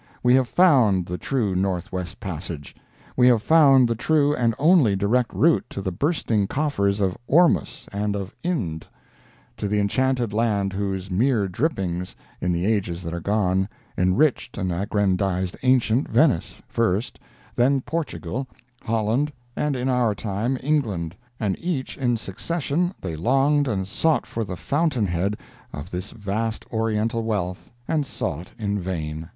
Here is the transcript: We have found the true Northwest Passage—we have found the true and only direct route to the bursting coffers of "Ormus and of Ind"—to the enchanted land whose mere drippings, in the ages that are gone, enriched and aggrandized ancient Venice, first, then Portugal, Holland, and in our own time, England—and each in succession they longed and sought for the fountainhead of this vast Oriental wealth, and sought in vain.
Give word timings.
We 0.23 0.33
have 0.33 0.47
found 0.47 1.05
the 1.05 1.19
true 1.19 1.53
Northwest 1.55 2.19
Passage—we 2.19 3.27
have 3.27 3.43
found 3.43 3.87
the 3.87 3.93
true 3.93 4.33
and 4.33 4.55
only 4.57 4.95
direct 4.95 5.31
route 5.31 5.65
to 5.69 5.79
the 5.79 5.91
bursting 5.91 6.47
coffers 6.47 6.99
of 6.99 7.15
"Ormus 7.27 7.85
and 7.93 8.15
of 8.15 8.33
Ind"—to 8.41 9.67
the 9.67 9.79
enchanted 9.79 10.33
land 10.33 10.73
whose 10.73 11.11
mere 11.11 11.47
drippings, 11.47 12.15
in 12.41 12.51
the 12.51 12.65
ages 12.65 13.03
that 13.03 13.13
are 13.13 13.19
gone, 13.21 13.69
enriched 13.95 14.57
and 14.57 14.71
aggrandized 14.73 15.55
ancient 15.61 16.07
Venice, 16.09 16.55
first, 16.67 17.19
then 17.55 17.79
Portugal, 17.81 18.47
Holland, 18.81 19.31
and 19.55 19.75
in 19.75 19.87
our 19.87 20.09
own 20.09 20.15
time, 20.15 20.57
England—and 20.63 21.59
each 21.59 21.95
in 21.95 22.17
succession 22.17 22.91
they 22.99 23.15
longed 23.15 23.67
and 23.67 23.87
sought 23.87 24.25
for 24.25 24.43
the 24.43 24.57
fountainhead 24.57 25.37
of 25.71 25.91
this 25.91 26.09
vast 26.09 26.65
Oriental 26.73 27.21
wealth, 27.23 27.69
and 27.87 28.03
sought 28.03 28.49
in 28.57 28.79
vain. 28.79 29.29